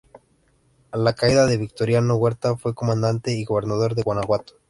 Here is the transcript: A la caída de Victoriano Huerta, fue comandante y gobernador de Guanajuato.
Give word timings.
A 0.89 0.97
la 0.97 1.13
caída 1.13 1.45
de 1.45 1.57
Victoriano 1.57 2.15
Huerta, 2.15 2.57
fue 2.57 2.73
comandante 2.73 3.33
y 3.33 3.43
gobernador 3.45 3.93
de 3.93 4.01
Guanajuato. 4.01 4.53